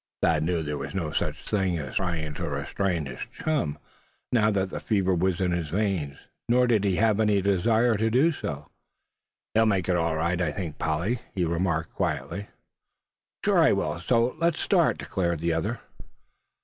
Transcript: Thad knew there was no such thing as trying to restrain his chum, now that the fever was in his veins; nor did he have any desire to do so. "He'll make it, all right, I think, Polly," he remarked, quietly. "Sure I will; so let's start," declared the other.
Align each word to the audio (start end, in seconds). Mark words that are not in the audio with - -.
Thad 0.23 0.41
knew 0.41 0.63
there 0.63 0.79
was 0.79 0.95
no 0.95 1.11
such 1.11 1.43
thing 1.43 1.77
as 1.77 1.93
trying 1.97 2.33
to 2.33 2.49
restrain 2.49 3.05
his 3.05 3.19
chum, 3.31 3.77
now 4.31 4.49
that 4.49 4.71
the 4.71 4.79
fever 4.79 5.13
was 5.13 5.39
in 5.39 5.51
his 5.51 5.69
veins; 5.69 6.17
nor 6.49 6.65
did 6.65 6.83
he 6.85 6.95
have 6.95 7.19
any 7.19 7.39
desire 7.39 7.95
to 7.97 8.09
do 8.09 8.31
so. 8.31 8.71
"He'll 9.53 9.67
make 9.67 9.87
it, 9.87 9.95
all 9.95 10.15
right, 10.15 10.41
I 10.41 10.51
think, 10.53 10.79
Polly," 10.79 11.19
he 11.35 11.45
remarked, 11.45 11.93
quietly. 11.93 12.47
"Sure 13.45 13.59
I 13.59 13.73
will; 13.73 13.99
so 13.99 14.35
let's 14.39 14.59
start," 14.59 14.97
declared 14.97 15.39
the 15.39 15.53
other. 15.53 15.81